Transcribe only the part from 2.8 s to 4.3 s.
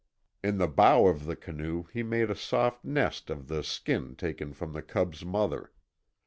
nest of the skin